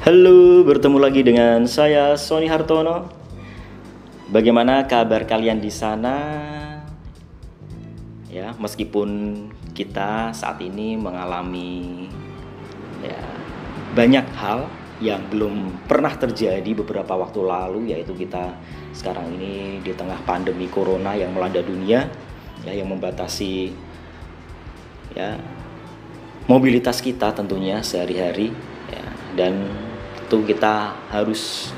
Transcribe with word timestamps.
Halo, 0.00 0.64
bertemu 0.64 0.96
lagi 0.96 1.20
dengan 1.20 1.68
saya 1.68 2.16
Sony 2.16 2.48
Hartono. 2.48 3.12
Bagaimana 4.32 4.88
kabar 4.88 5.28
kalian 5.28 5.60
di 5.60 5.68
sana? 5.68 6.16
Ya, 8.32 8.56
meskipun 8.56 9.08
kita 9.76 10.32
saat 10.32 10.56
ini 10.64 10.96
mengalami 10.96 12.08
ya 13.04 13.20
banyak 13.92 14.24
hal 14.40 14.72
yang 15.04 15.20
belum 15.28 15.84
pernah 15.84 16.16
terjadi 16.16 16.72
beberapa 16.80 17.20
waktu 17.20 17.44
lalu 17.44 17.92
yaitu 17.92 18.16
kita 18.16 18.56
sekarang 18.96 19.36
ini 19.36 19.84
di 19.84 19.92
tengah 19.92 20.24
pandemi 20.24 20.64
corona 20.72 21.12
yang 21.12 21.36
melanda 21.36 21.60
dunia 21.60 22.08
ya 22.64 22.72
yang 22.72 22.88
membatasi 22.88 23.68
ya 25.12 25.36
mobilitas 26.48 27.04
kita 27.04 27.36
tentunya 27.36 27.84
sehari-hari 27.84 28.48
ya, 28.88 29.04
dan 29.36 29.89
tentu 30.30 30.46
kita 30.46 30.94
harus 31.10 31.74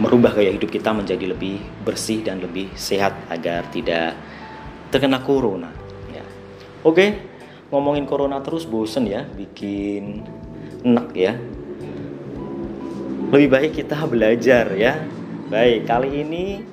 merubah 0.00 0.32
gaya 0.32 0.56
hidup 0.56 0.72
kita 0.72 0.88
menjadi 0.88 1.36
lebih 1.36 1.60
bersih 1.84 2.24
dan 2.24 2.40
lebih 2.40 2.72
sehat 2.72 3.12
agar 3.28 3.68
tidak 3.68 4.16
terkena 4.88 5.20
corona. 5.20 5.68
Ya. 6.08 6.24
Oke, 6.80 7.20
ngomongin 7.68 8.08
corona 8.08 8.40
terus 8.40 8.64
bosen 8.64 9.04
ya, 9.04 9.28
bikin 9.36 10.24
enak 10.80 11.12
ya. 11.12 11.36
Lebih 13.28 13.48
baik 13.52 13.84
kita 13.84 14.00
belajar 14.08 14.72
ya. 14.72 15.04
Baik, 15.52 15.84
kali 15.84 16.24
ini 16.24 16.64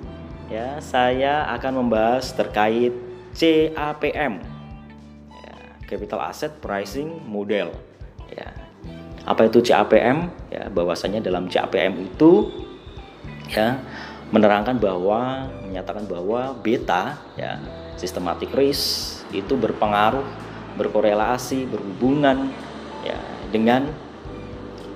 ya 0.47 0.79
saya 0.79 1.43
akan 1.59 1.83
membahas 1.83 2.31
terkait 2.31 2.95
CAPM, 3.35 4.39
ya, 5.27 5.55
Capital 5.91 6.23
Asset 6.23 6.55
Pricing 6.63 7.19
Model. 7.27 7.67
Ya, 8.31 8.68
apa 9.29 9.45
itu 9.45 9.61
CAPM? 9.61 10.25
Ya, 10.49 10.65
bahwasanya 10.73 11.21
dalam 11.21 11.45
CAPM 11.45 12.01
itu 12.01 12.49
ya 13.53 13.77
menerangkan 14.33 14.81
bahwa 14.81 15.49
menyatakan 15.65 16.09
bahwa 16.09 16.57
beta 16.57 17.17
ya 17.37 17.61
systematic 17.93 18.49
risk 18.57 19.21
itu 19.29 19.53
berpengaruh, 19.53 20.25
berkorelasi, 20.81 21.69
berhubungan 21.69 22.49
ya 23.05 23.21
dengan 23.53 23.85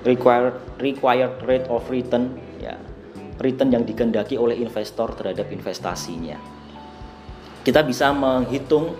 required 0.02 0.58
required 0.82 1.38
rate 1.46 1.70
of 1.70 1.86
return 1.86 2.34
ya 2.58 2.74
return 3.38 3.70
yang 3.70 3.86
dikendaki 3.86 4.34
oleh 4.34 4.58
investor 4.58 5.14
terhadap 5.14 5.46
investasinya. 5.54 6.38
Kita 7.62 7.86
bisa 7.86 8.10
menghitung 8.10 8.98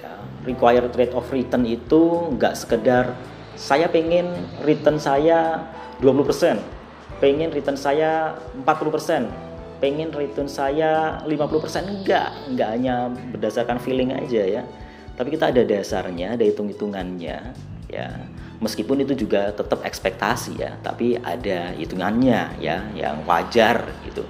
ya, 0.00 0.12
required 0.44 0.92
rate 0.92 1.16
of 1.16 1.24
return 1.32 1.64
itu 1.64 2.32
nggak 2.36 2.52
sekedar 2.52 3.31
saya 3.56 3.88
pengen 3.88 4.32
return 4.64 4.96
saya 4.96 5.68
20%, 6.00 6.58
pengen 7.22 7.50
return 7.54 7.78
saya 7.78 8.34
40%, 8.66 9.28
pengen 9.78 10.10
return 10.10 10.48
saya 10.50 11.22
50%, 11.26 12.02
enggak, 12.02 12.28
enggak 12.50 12.68
hanya 12.74 13.10
berdasarkan 13.34 13.78
feeling 13.78 14.14
aja 14.14 14.42
ya. 14.42 14.62
Tapi 15.14 15.34
kita 15.36 15.52
ada 15.52 15.62
dasarnya, 15.62 16.34
ada 16.34 16.44
hitung-hitungannya 16.46 17.38
ya. 17.92 18.08
Meskipun 18.62 19.02
itu 19.02 19.26
juga 19.26 19.50
tetap 19.50 19.82
ekspektasi 19.82 20.54
ya, 20.54 20.78
tapi 20.86 21.18
ada 21.18 21.74
hitungannya 21.74 22.62
ya 22.62 22.86
yang 22.94 23.26
wajar 23.26 23.90
gitu. 24.06 24.22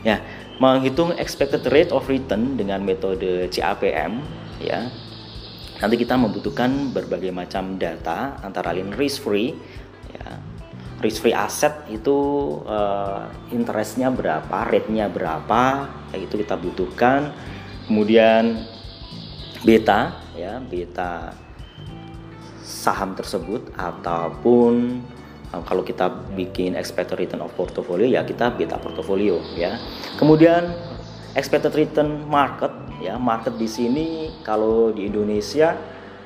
Ya, 0.00 0.24
menghitung 0.56 1.12
expected 1.20 1.64
rate 1.68 1.92
of 1.92 2.08
return 2.08 2.56
dengan 2.56 2.80
metode 2.80 3.52
CAPM 3.52 4.24
ya 4.64 4.88
Nanti 5.76 5.94
kita 6.00 6.16
membutuhkan 6.16 6.92
berbagai 6.92 7.28
macam 7.32 7.76
data 7.76 8.40
antara 8.40 8.72
lain 8.72 8.96
risk 8.96 9.28
free 9.28 9.52
ya. 10.12 10.40
Risk 10.96 11.28
free 11.28 11.36
aset 11.36 11.84
itu 11.92 12.16
uh, 12.64 13.28
interestnya 13.52 14.08
berapa, 14.08 14.64
rate-nya 14.64 15.12
berapa, 15.12 15.92
kayak 16.08 16.22
itu 16.24 16.40
kita 16.40 16.56
butuhkan. 16.56 17.36
Kemudian 17.84 18.64
beta 19.60 20.16
ya, 20.32 20.56
beta 20.64 21.36
saham 22.64 23.12
tersebut 23.12 23.76
ataupun 23.76 25.04
uh, 25.52 25.62
kalau 25.68 25.84
kita 25.84 26.08
bikin 26.32 26.72
expected 26.74 27.20
return 27.20 27.44
of 27.44 27.52
portfolio 27.52 28.08
ya 28.08 28.24
kita 28.24 28.56
beta 28.56 28.80
portfolio 28.80 29.36
ya. 29.52 29.76
Kemudian 30.16 30.95
expected 31.36 31.76
return 31.76 32.24
market 32.24 32.72
ya 33.04 33.20
market 33.20 33.60
di 33.60 33.68
sini 33.68 34.32
kalau 34.40 34.88
di 34.88 35.04
Indonesia 35.04 35.76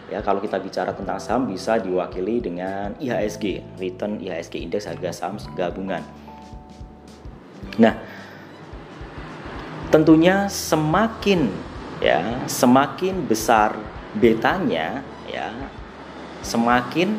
ya 0.07 0.23
kalau 0.23 0.39
kita 0.39 0.63
bicara 0.63 0.95
tentang 0.95 1.19
saham 1.19 1.51
bisa 1.51 1.83
diwakili 1.83 2.39
dengan 2.39 2.95
IHSG 3.03 3.77
return 3.83 4.23
IHSG 4.23 4.63
indeks 4.63 4.87
harga 4.87 5.11
saham 5.11 5.35
gabungan. 5.59 6.07
Nah 7.83 7.99
tentunya 9.91 10.47
semakin 10.47 11.51
ya 11.99 12.47
semakin 12.47 13.27
besar 13.27 13.75
betanya 14.15 15.03
ya 15.27 15.51
semakin 16.47 17.19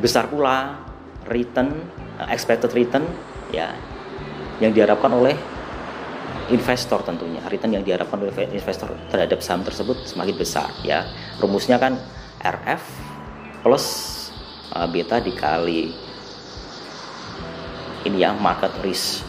besar 0.00 0.32
pula 0.32 0.80
return 1.28 1.84
expected 2.32 2.72
return 2.72 3.04
ya 3.52 3.76
yang 4.60 4.72
diharapkan 4.72 5.12
oleh 5.12 5.36
investor 6.50 7.00
tentunya. 7.06 7.40
Return 7.46 7.76
yang 7.76 7.84
diharapkan 7.86 8.20
oleh 8.20 8.50
investor 8.52 8.92
terhadap 9.08 9.40
saham 9.40 9.62
tersebut 9.64 10.04
semakin 10.04 10.34
besar 10.36 10.68
ya. 10.84 11.08
Rumusnya 11.40 11.80
kan 11.80 11.96
RF 12.42 12.82
plus 13.64 13.84
uh, 14.76 14.88
beta 14.90 15.20
dikali 15.22 15.94
ini 18.04 18.20
ya 18.20 18.36
market 18.36 18.72
risk 18.84 19.24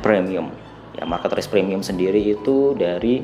premium. 0.00 0.48
Ya 0.96 1.04
market 1.04 1.36
risk 1.36 1.52
premium 1.52 1.84
sendiri 1.84 2.22
itu 2.24 2.72
dari 2.72 3.20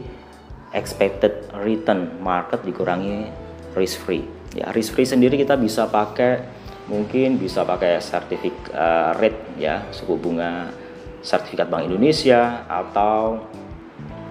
expected 0.77 1.49
return 1.65 2.21
market 2.21 2.61
dikurangi 2.65 3.33
risk 3.73 4.05
free. 4.05 4.25
Ya 4.53 4.69
risk 4.77 4.93
free 4.93 5.09
sendiri 5.09 5.41
kita 5.41 5.57
bisa 5.57 5.89
pakai 5.89 6.45
mungkin 6.91 7.41
bisa 7.41 7.65
pakai 7.65 8.03
sertifikat 8.03 8.75
uh, 8.75 9.17
rate 9.17 9.57
ya 9.57 9.87
suku 9.95 10.19
bunga 10.19 10.82
sertifikat 11.23 11.71
Bank 11.71 11.87
Indonesia 11.87 12.67
atau 12.67 13.47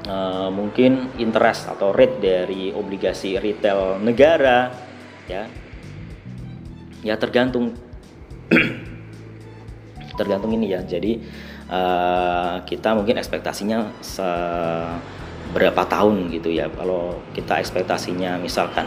uh, 0.05 0.49
mungkin 0.51 1.15
interest 1.17 1.71
atau 1.71 1.95
rate 1.95 2.19
dari 2.19 2.75
obligasi 2.75 3.39
retail 3.39 3.97
negara 4.03 4.69
ya. 5.25 5.47
Ya 7.01 7.15
tergantung 7.17 7.73
tergantung 10.19 10.51
ini 10.53 10.75
ya. 10.75 10.83
Jadi 10.83 11.17
uh, 11.71 12.61
kita 12.67 12.93
mungkin 12.93 13.17
ekspektasinya 13.17 14.03
berapa 15.55 15.81
tahun 15.87 16.29
gitu 16.35 16.51
ya. 16.51 16.67
Kalau 16.69 17.23
kita 17.31 17.63
ekspektasinya 17.63 18.35
misalkan 18.37 18.85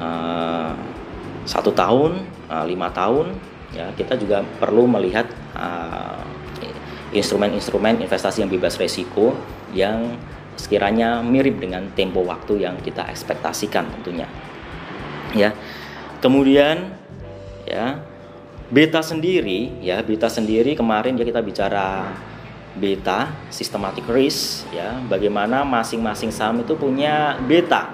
uh, 0.00 0.72
satu 1.52 1.74
tahun 1.74 2.22
lima 2.50 2.90
tahun 2.90 3.30
ya 3.70 3.90
kita 3.94 4.18
juga 4.18 4.42
perlu 4.42 4.86
melihat 4.90 5.30
uh, 5.54 6.22
instrumen-instrumen 7.14 8.00
uh, 8.00 8.04
investasi 8.06 8.42
yang 8.42 8.50
bebas 8.50 8.78
resiko 8.78 9.34
yang 9.74 10.18
sekiranya 10.58 11.24
mirip 11.24 11.62
dengan 11.62 11.88
tempo 11.96 12.20
waktu 12.26 12.66
yang 12.66 12.76
kita 12.82 13.06
ekspektasikan 13.08 13.88
tentunya. 13.98 14.26
Ya 15.32 15.54
kemudian 16.20 16.92
ya 17.64 18.02
beta 18.70 19.02
sendiri 19.02 19.82
ya 19.82 19.98
beta 20.04 20.30
sendiri 20.30 20.78
kemarin 20.78 21.18
ya 21.18 21.24
kita 21.26 21.42
bicara 21.42 22.12
beta 22.78 23.34
systematic 23.50 24.06
risk 24.06 24.70
ya 24.70 24.94
bagaimana 25.10 25.66
masing-masing 25.66 26.30
saham 26.30 26.62
itu 26.62 26.78
punya 26.78 27.34
beta 27.50 27.90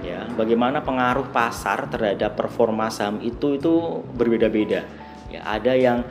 ya 0.00 0.24
bagaimana 0.32 0.80
pengaruh 0.80 1.28
pasar 1.28 1.92
terhadap 1.92 2.32
performa 2.32 2.88
saham 2.88 3.20
itu 3.20 3.60
itu 3.60 4.00
berbeda-beda 4.16 4.88
Ya, 5.34 5.42
ada 5.42 5.74
yang 5.74 6.06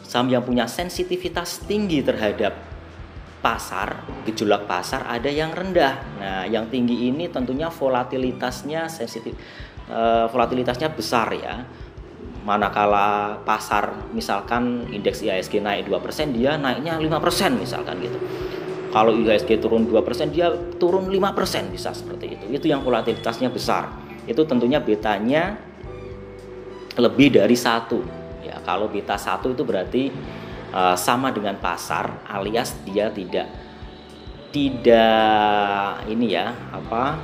saham 0.00 0.32
yang 0.32 0.40
punya 0.40 0.64
sensitivitas 0.64 1.60
tinggi 1.68 2.00
terhadap 2.00 2.56
pasar, 3.44 4.04
gejolak 4.24 4.64
pasar, 4.64 5.04
ada 5.08 5.28
yang 5.28 5.52
rendah. 5.52 5.94
Nah, 6.20 6.44
yang 6.48 6.68
tinggi 6.72 7.08
ini 7.08 7.28
tentunya 7.28 7.68
volatilitasnya 7.68 8.88
sensitif, 8.88 9.36
uh, 9.88 10.28
volatilitasnya 10.28 10.92
besar 10.92 11.32
ya. 11.36 11.64
Manakala 12.40 13.36
pasar 13.44 14.12
misalkan 14.16 14.88
indeks 14.88 15.20
IHSG 15.20 15.60
naik 15.60 15.88
2%, 15.88 16.32
dia 16.32 16.56
naiknya 16.56 16.96
5% 16.96 17.60
misalkan 17.60 18.00
gitu. 18.00 18.16
Kalau 18.90 19.12
IHSG 19.12 19.60
turun 19.60 19.84
2%, 19.84 20.32
dia 20.32 20.48
turun 20.80 21.12
5% 21.12 21.68
bisa 21.68 21.92
seperti 21.92 22.40
itu. 22.40 22.44
Itu 22.50 22.66
yang 22.72 22.80
volatilitasnya 22.80 23.52
besar. 23.52 23.92
Itu 24.24 24.48
tentunya 24.48 24.80
betanya 24.80 25.56
lebih 26.98 27.38
dari 27.38 27.54
satu 27.56 28.19
ya 28.44 28.58
kalau 28.64 28.88
beta 28.88 29.16
satu 29.16 29.52
itu 29.52 29.62
berarti 29.62 30.10
uh, 30.72 30.96
sama 30.96 31.30
dengan 31.30 31.56
pasar 31.60 32.24
alias 32.28 32.76
dia 32.84 33.12
tidak 33.12 33.46
tidak 34.50 36.02
ini 36.10 36.34
ya 36.34 36.50
apa 36.74 37.18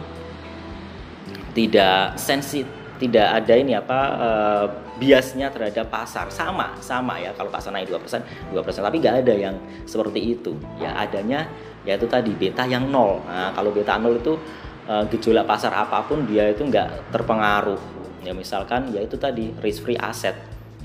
tidak 1.57 2.15
sensit 2.21 2.69
tidak 2.97 3.29
ada 3.45 3.55
ini 3.57 3.73
apa 3.77 4.01
uh, 4.17 4.67
biasnya 4.97 5.53
terhadap 5.53 5.93
pasar. 5.93 6.33
Sama 6.33 6.77
sama 6.81 7.21
ya 7.21 7.33
kalau 7.37 7.53
pasar 7.53 7.73
naik 7.73 7.93
dua 7.93 8.01
persen 8.01 8.25
dua 8.51 8.65
persen 8.65 8.81
tapi 8.81 8.99
nggak 9.01 9.25
ada 9.25 9.35
yang 9.37 9.57
seperti 9.85 10.37
itu. 10.37 10.57
Ya 10.81 10.97
adanya 10.97 11.49
yaitu 11.85 12.09
tadi 12.09 12.33
beta 12.33 12.65
yang 12.65 12.89
nol. 12.89 13.21
Nah 13.29 13.53
kalau 13.53 13.71
beta 13.71 14.01
nol 14.01 14.17
itu 14.17 14.41
uh, 14.89 15.05
gejolak 15.13 15.45
pasar 15.45 15.73
apa 15.77 16.03
pun 16.09 16.25
dia 16.25 16.49
itu 16.51 16.65
nggak 16.65 17.13
terpengaruh. 17.13 17.79
Ya 18.25 18.33
misalkan 18.35 18.91
ya 18.91 19.05
itu 19.05 19.15
tadi 19.21 19.53
risk 19.61 19.87
free 19.87 20.01
asset 20.01 20.35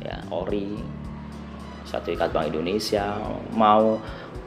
ya 0.01 0.18
ori 0.33 0.77
sertifikat 1.86 2.31
Bank 2.31 2.50
Indonesia 2.53 3.19
mau 3.53 4.00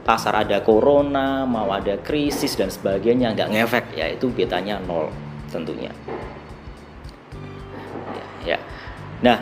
pasar 0.05 0.45
ada 0.45 0.61
corona 0.61 1.49
mau 1.49 1.73
ada 1.73 1.97
krisis 1.97 2.53
dan 2.53 2.69
sebagainya 2.69 3.33
nggak 3.33 3.49
ngefek 3.49 3.85
ya 3.97 4.05
itu 4.13 4.29
betanya 4.29 4.77
nol 4.77 5.09
tentunya 5.49 5.89
ya, 8.13 8.25
ya. 8.55 8.57
nah 9.25 9.39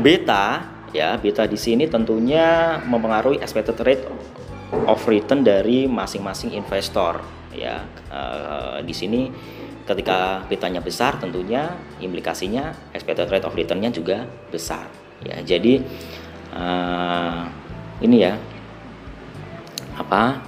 beta 0.00 0.64
ya 0.96 1.20
beta 1.20 1.44
di 1.44 1.58
sini 1.58 1.84
tentunya 1.90 2.78
mempengaruhi 2.86 3.42
expected 3.42 3.76
rate 3.82 4.06
of 4.86 5.00
return 5.04 5.42
dari 5.42 5.84
masing-masing 5.90 6.54
investor 6.54 7.20
ya 7.50 7.82
uh, 8.08 8.78
di 8.80 8.94
sini 8.94 9.28
ketika 9.90 10.46
betanya 10.46 10.78
besar 10.78 11.18
tentunya 11.18 11.74
implikasinya 11.98 12.94
expected 12.94 13.26
rate 13.26 13.42
of 13.42 13.58
returnnya 13.58 13.90
juga 13.90 14.30
besar. 14.54 14.86
Ya 15.26 15.42
jadi 15.42 15.82
uh, 16.54 17.50
ini 17.98 18.22
ya 18.22 18.38
apa 19.98 20.46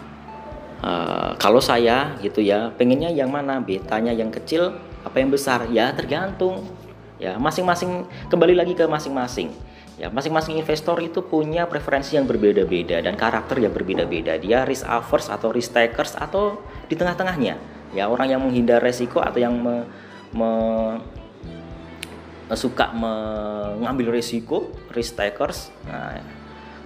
uh, 0.78 1.30
kalau 1.42 1.58
saya 1.58 2.14
gitu 2.22 2.38
ya 2.38 2.70
pengennya 2.78 3.10
yang 3.10 3.34
mana? 3.34 3.58
Betanya 3.58 4.14
yang 4.14 4.30
kecil 4.30 4.78
apa 5.02 5.18
yang 5.18 5.34
besar? 5.34 5.66
Ya 5.74 5.90
tergantung. 5.90 6.62
Ya 7.18 7.34
masing-masing 7.34 8.06
kembali 8.30 8.54
lagi 8.54 8.78
ke 8.78 8.86
masing-masing. 8.86 9.50
Ya 9.98 10.06
masing-masing 10.08 10.58
investor 10.58 11.02
itu 11.02 11.18
punya 11.22 11.66
preferensi 11.66 12.14
yang 12.14 12.30
berbeda-beda 12.30 13.02
dan 13.02 13.18
karakter 13.18 13.58
yang 13.58 13.74
berbeda-beda. 13.74 14.38
Dia 14.38 14.62
risk 14.62 14.86
averse 14.86 15.34
atau 15.34 15.50
risk 15.50 15.74
takers 15.74 16.14
atau 16.14 16.62
di 16.86 16.94
tengah-tengahnya 16.94 17.81
ya 17.92 18.08
orang 18.08 18.28
yang 18.28 18.40
menghindar 18.40 18.80
resiko 18.80 19.20
atau 19.20 19.38
yang 19.38 19.54
me, 19.56 19.84
me, 20.32 20.50
suka 22.52 22.92
mengambil 22.92 24.12
risiko 24.12 24.72
risk 24.92 25.16
takers 25.16 25.72
nah 25.88 26.20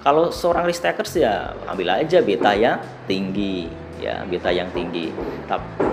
kalau 0.06 0.30
seorang 0.30 0.62
risk 0.66 0.86
takers 0.86 1.18
ya 1.18 1.54
ambil 1.66 1.98
aja 1.98 2.22
beta 2.22 2.54
yang 2.54 2.78
tinggi 3.10 3.66
ya 3.98 4.22
beta 4.28 4.54
yang 4.54 4.70
tinggi 4.70 5.10
tapi 5.50 5.86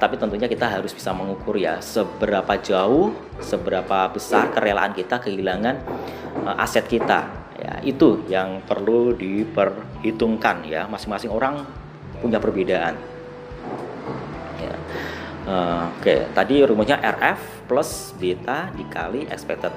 tapi 0.00 0.16
tentunya 0.16 0.48
kita 0.48 0.64
harus 0.64 0.96
bisa 0.96 1.12
mengukur 1.12 1.60
ya 1.60 1.76
seberapa 1.84 2.56
jauh 2.64 3.12
seberapa 3.44 4.08
besar 4.08 4.48
kerelaan 4.48 4.96
kita 4.96 5.20
kehilangan 5.20 5.76
uh, 6.48 6.56
aset 6.56 6.88
kita 6.88 7.28
ya 7.60 7.84
itu 7.84 8.24
yang 8.32 8.64
perlu 8.64 9.12
diperhitungkan 9.12 10.64
ya 10.64 10.88
masing-masing 10.88 11.28
orang 11.28 11.68
punya 12.24 12.40
perbedaan 12.40 12.96
ya. 12.96 13.09
Uh, 15.46 15.92
oke 15.94 16.02
okay. 16.02 16.28
tadi 16.34 16.64
rumusnya 16.64 17.00
RF 17.00 17.70
plus 17.70 18.12
beta 18.18 18.72
dikali 18.74 19.28
expected 19.30 19.72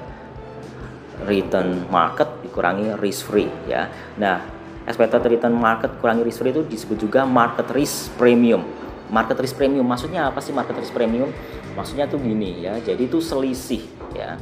return 1.22 1.86
market 1.88 2.42
dikurangi 2.42 2.98
risk 2.98 3.30
free 3.30 3.48
ya. 3.70 3.86
Nah, 4.18 4.42
expected 4.84 5.22
return 5.24 5.54
market 5.54 5.94
kurangi 6.02 6.26
risk 6.26 6.42
free 6.42 6.52
itu 6.52 6.66
disebut 6.66 6.98
juga 7.08 7.22
market 7.22 7.70
risk 7.70 8.12
premium. 8.18 8.66
Market 9.12 9.38
risk 9.38 9.54
premium 9.54 9.86
maksudnya 9.86 10.28
apa 10.28 10.42
sih 10.42 10.50
market 10.50 10.74
risk 10.74 10.90
premium? 10.90 11.30
Maksudnya 11.78 12.10
tuh 12.10 12.18
gini 12.18 12.66
ya. 12.66 12.76
Jadi 12.82 13.06
itu 13.06 13.22
selisih 13.22 13.86
ya. 14.10 14.34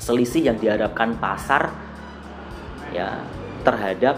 Selisih 0.00 0.48
yang 0.48 0.56
diharapkan 0.56 1.20
pasar 1.20 1.68
ya 2.96 3.20
terhadap 3.60 4.16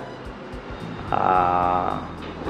uh, 1.10 1.98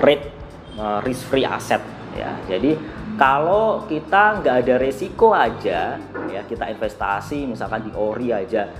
rate 0.04 0.28
uh, 0.76 1.00
risk 1.00 1.24
free 1.32 1.48
asset 1.48 1.80
ya. 2.12 2.36
Jadi 2.44 2.76
kalau 3.20 3.84
kita 3.84 4.40
nggak 4.40 4.56
ada 4.64 4.74
resiko 4.80 5.36
aja 5.36 6.00
ya 6.32 6.40
kita 6.48 6.72
investasi 6.72 7.44
misalkan 7.44 7.84
di 7.84 7.92
ori 7.92 8.32
aja 8.32 8.72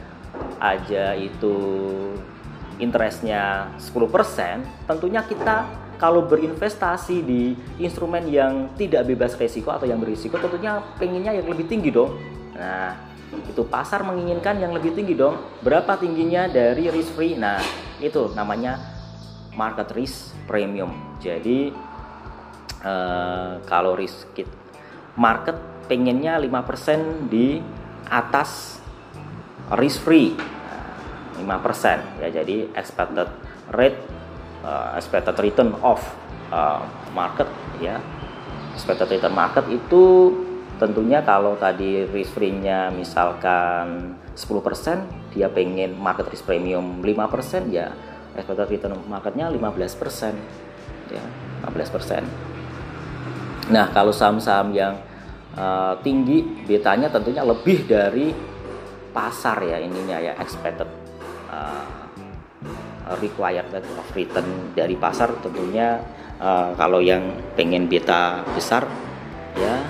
aja 0.57 1.13
itu 1.13 1.53
interestnya 2.81 3.69
10% 3.77 4.89
tentunya 4.89 5.21
kita 5.29 5.69
kalau 6.01 6.25
berinvestasi 6.25 7.21
di 7.21 7.53
instrumen 7.77 8.25
yang 8.25 8.73
tidak 8.81 9.05
bebas 9.05 9.37
resiko 9.37 9.69
atau 9.69 9.85
yang 9.85 10.01
berisiko 10.01 10.41
tentunya 10.41 10.81
pengennya 10.97 11.37
yang 11.37 11.45
lebih 11.45 11.69
tinggi 11.69 11.93
dong. 11.93 12.17
Nah 12.57 12.97
itu 13.45 13.61
pasar 13.69 14.01
menginginkan 14.01 14.57
yang 14.57 14.73
lebih 14.73 14.97
tinggi 14.97 15.13
dong. 15.13 15.37
Berapa 15.61 16.01
tingginya 16.01 16.49
dari 16.49 16.89
risk 16.89 17.13
free? 17.13 17.37
Nah 17.37 17.61
itu 18.01 18.33
namanya 18.33 18.81
market 19.53 19.93
risk 19.93 20.33
premium. 20.49 21.21
Jadi 21.21 21.69
uh, 22.85 23.61
kalau 23.65 23.97
risk 23.97 24.29
market 25.17 25.57
pengennya 25.91 26.39
5% 26.39 27.29
di 27.29 27.59
atas 28.09 28.81
risk 29.75 30.07
free. 30.07 30.35
5% 31.41 32.21
ya 32.21 32.29
jadi 32.29 32.69
expected 32.77 33.25
rate 33.73 33.97
uh, 34.61 34.93
expected 35.01 35.33
return 35.41 35.73
of 35.81 35.99
uh, 36.53 36.85
market 37.17 37.49
ya. 37.81 37.97
Expected 38.77 39.09
return 39.09 39.35
market 39.35 39.65
itu 39.73 40.31
tentunya 40.81 41.21
kalau 41.21 41.61
tadi 41.61 42.09
risk 42.09 42.41
free-nya 42.41 42.89
misalkan 42.89 44.17
10% 44.33 45.37
dia 45.37 45.53
pengen 45.53 45.93
market 46.01 46.33
risk 46.33 46.49
premium 46.49 47.05
5% 47.05 47.69
ya 47.69 47.93
expected 48.33 48.69
return 48.73 48.97
marketnya 49.05 49.53
15% 49.53 51.13
ya 51.13 51.25
15% 51.69 52.60
Nah, 53.71 53.87
kalau 53.95 54.11
saham-saham 54.11 54.75
yang 54.75 54.99
uh, 55.55 55.95
tinggi 56.03 56.43
betanya 56.67 57.07
tentunya 57.11 57.47
lebih 57.47 57.87
dari 57.87 58.35
pasar 59.11 59.59
ya 59.67 59.79
ininya 59.83 60.23
ya 60.23 60.33
expected 60.39 60.87
uh, 61.51 62.07
required 63.19 63.67
rate 63.75 63.91
of 63.99 64.09
return 64.15 64.47
dari 64.71 64.95
pasar 64.95 65.35
tentunya 65.43 65.99
uh, 66.39 66.71
kalau 66.79 67.03
yang 67.03 67.35
pengen 67.59 67.91
beta 67.91 68.47
besar 68.55 68.87
ya 69.59 69.83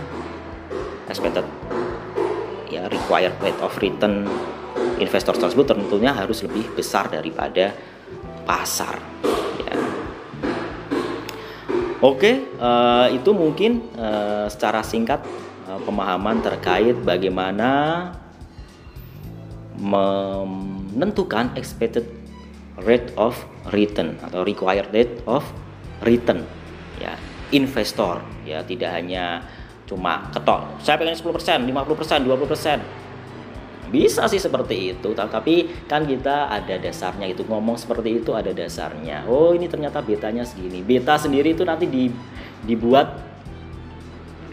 expected 1.05 1.45
ya 2.73 2.89
required 2.89 3.37
rate 3.45 3.61
of 3.61 3.77
return 3.77 4.25
investor 4.97 5.37
tersebut 5.37 5.69
tentunya 5.69 6.17
harus 6.17 6.41
lebih 6.41 6.73
besar 6.73 7.13
daripada 7.13 7.77
pasar 8.49 9.10
Oke, 12.01 12.49
uh, 12.57 13.13
itu 13.13 13.29
mungkin 13.37 13.85
uh, 13.93 14.49
secara 14.49 14.81
singkat 14.81 15.21
uh, 15.69 15.77
pemahaman 15.85 16.41
terkait 16.41 16.97
bagaimana 16.97 18.09
menentukan 19.81 21.53
expected 21.61 22.09
rate 22.85 23.13
of 23.21 23.37
return 23.73 24.17
atau 24.25 24.45
required 24.45 24.89
rate 24.93 25.21
of 25.29 25.45
return 26.05 26.45
ya 27.01 27.17
investor 27.53 28.21
ya 28.45 28.65
tidak 28.65 28.93
hanya 28.93 29.45
cuma 29.89 30.29
ketok 30.33 30.81
saya 30.81 30.97
pengen 31.01 31.17
10%, 31.17 31.69
50%, 31.69 32.29
20% 32.29 33.10
bisa 33.91 34.31
sih 34.31 34.39
seperti 34.39 34.95
itu, 34.95 35.11
tapi 35.13 35.67
kan 35.91 36.07
kita 36.07 36.47
ada 36.47 36.79
dasarnya 36.79 37.27
itu 37.27 37.43
ngomong 37.45 37.75
seperti 37.75 38.23
itu 38.23 38.31
ada 38.33 38.55
dasarnya. 38.55 39.27
Oh 39.27 39.51
ini 39.51 39.67
ternyata 39.67 39.99
betanya 40.01 40.47
segini. 40.47 40.81
Beta 40.81 41.19
sendiri 41.19 41.53
itu 41.53 41.67
nanti 41.67 41.91
di, 41.91 42.07
dibuat 42.65 43.19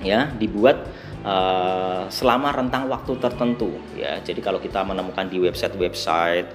ya 0.02 0.30
dibuat 0.38 0.90
uh, 1.22 2.06
selama 2.10 2.54
rentang 2.54 2.90
waktu 2.90 3.14
tertentu 3.22 3.78
ya. 3.94 4.18
Jadi 4.26 4.42
kalau 4.42 4.58
kita 4.58 4.82
menemukan 4.82 5.30
di 5.30 5.38
website-website 5.38 6.50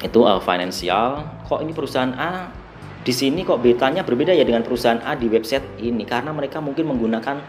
itu 0.00 0.20
uh, 0.24 0.40
finansial, 0.40 1.24
kok 1.44 1.60
ini 1.64 1.72
perusahaan 1.72 2.12
A 2.16 2.52
di 3.00 3.16
sini 3.16 3.48
kok 3.48 3.64
betanya 3.64 4.04
berbeda 4.04 4.36
ya 4.36 4.44
dengan 4.44 4.60
perusahaan 4.60 5.00
A 5.00 5.16
di 5.16 5.24
website 5.24 5.80
ini 5.80 6.04
karena 6.04 6.36
mereka 6.36 6.60
mungkin 6.60 6.84
menggunakan 6.92 7.40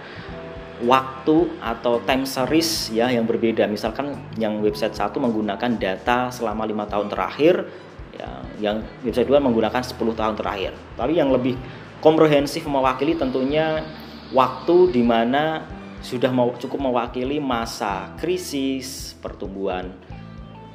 waktu 0.86 1.62
atau 1.62 2.02
time 2.04 2.26
series 2.26 2.90
ya 2.94 3.10
yang 3.10 3.26
berbeda. 3.30 3.70
Misalkan 3.70 4.18
yang 4.38 4.60
website 4.60 4.98
satu 4.98 5.22
menggunakan 5.22 5.78
data 5.78 6.34
selama 6.34 6.66
lima 6.66 6.90
tahun 6.90 7.10
terakhir, 7.10 7.66
ya, 8.18 8.30
yang 8.62 8.82
website 9.06 9.30
dua 9.30 9.42
menggunakan 9.42 9.82
10 9.82 9.98
tahun 10.14 10.36
terakhir. 10.38 10.74
Tapi 10.98 11.14
yang 11.18 11.30
lebih 11.34 11.58
komprehensif 12.02 12.66
mewakili 12.66 13.18
tentunya 13.18 13.86
waktu 14.34 14.94
di 14.94 15.04
mana 15.06 15.66
sudah 16.02 16.34
cukup 16.58 16.82
mewakili 16.82 17.38
masa 17.38 18.14
krisis, 18.18 19.14
pertumbuhan 19.22 19.94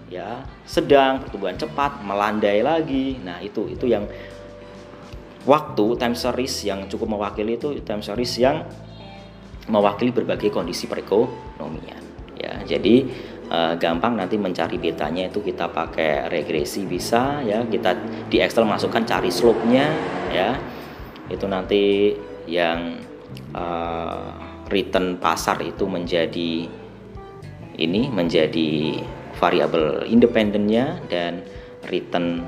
ya 0.07 0.47
sedang, 0.63 1.19
pertumbuhan 1.19 1.59
cepat, 1.59 2.03
melandai 2.07 2.63
lagi. 2.63 3.19
Nah, 3.27 3.43
itu 3.43 3.67
itu 3.67 3.91
yang 3.91 4.07
waktu 5.47 5.87
time 5.99 6.15
series 6.15 6.55
yang 6.63 6.87
cukup 6.87 7.19
mewakili 7.19 7.59
itu 7.59 7.75
time 7.83 8.03
series 8.03 8.39
yang 8.39 8.67
mewakili 9.67 10.15
berbagai 10.15 10.51
kondisi 10.55 10.87
perekonomian. 10.87 12.03
Ya 12.37 12.63
jadi 12.63 13.09
uh, 13.49 13.75
gampang 13.81 14.15
nanti 14.15 14.37
mencari 14.37 14.77
betanya 14.77 15.27
itu 15.27 15.41
kita 15.43 15.71
pakai 15.71 16.31
regresi 16.31 16.87
bisa 16.87 17.43
ya. 17.43 17.65
Kita 17.67 17.97
di 18.31 18.39
Excel 18.39 18.67
masukkan 18.69 19.03
cari 19.03 19.31
slope-nya 19.33 19.87
ya. 20.31 20.55
Itu 21.27 21.51
nanti 21.51 22.15
yang 22.47 23.03
uh, 23.55 24.31
return 24.71 25.19
pasar 25.19 25.59
itu 25.63 25.87
menjadi 25.87 26.67
ini 27.77 28.03
menjadi 28.09 29.03
variabel 29.37 30.09
independennya 30.09 30.99
dan 31.13 31.45
return 31.87 32.43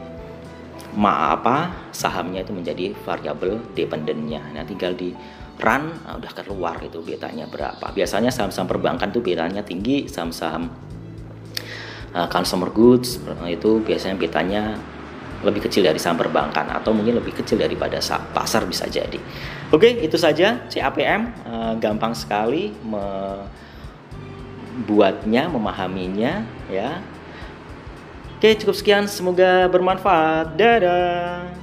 ma 0.96 1.36
apa 1.36 1.88
sahamnya 1.92 2.42
itu 2.42 2.50
menjadi 2.56 2.96
variabel 3.04 3.60
dependennya 3.76 4.40
nah 4.56 4.64
tinggal 4.64 4.96
di 4.96 5.12
run 5.58 5.90
nah 6.06 6.14
udah 6.16 6.30
keluar 6.32 6.78
itu 6.80 7.02
betanya 7.02 7.46
berapa 7.50 7.90
biasanya 7.92 8.30
saham-saham 8.30 8.70
perbankan 8.70 9.10
tuh 9.10 9.20
betanya 9.22 9.62
tinggi 9.66 10.06
saham-saham 10.06 10.70
uh, 12.14 12.28
consumer 12.30 12.70
goods 12.70 13.18
itu 13.50 13.82
biasanya 13.82 14.16
betanya 14.16 14.78
lebih 15.38 15.70
kecil 15.70 15.86
dari 15.86 16.02
saham 16.02 16.18
perbankan 16.18 16.66
atau 16.70 16.90
mungkin 16.90 17.14
lebih 17.22 17.30
kecil 17.42 17.62
daripada 17.62 18.02
pasar 18.34 18.66
bisa 18.66 18.86
jadi 18.90 19.18
oke 19.70 19.86
itu 20.02 20.18
saja 20.18 20.66
CAPM 20.66 21.22
uh, 21.46 21.74
gampang 21.78 22.14
sekali 22.14 22.74
membuatnya 24.78 25.46
memahaminya 25.50 26.42
ya 26.70 26.98
Oke, 28.38 28.54
cukup 28.54 28.78
sekian. 28.78 29.10
Semoga 29.10 29.66
bermanfaat. 29.66 30.54
Dadah. 30.54 31.57